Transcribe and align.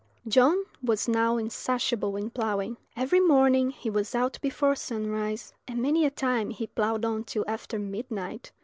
John 0.27 0.63
was 0.81 1.07
now 1.07 1.37
insatiable 1.37 2.15
in 2.15 2.31
ploughing. 2.31 2.77
Every 2.95 3.19
morning 3.19 3.69
he 3.69 3.87
was 3.87 4.15
out 4.15 4.39
before 4.41 4.73
sunrise, 4.75 5.53
and 5.67 5.79
many 5.79 6.07
a 6.07 6.09
time 6.09 6.49
he 6.49 6.65
ploughed 6.65 7.05
on 7.05 7.23
till 7.23 7.45
after 7.47 7.77
midnight. 7.77 8.51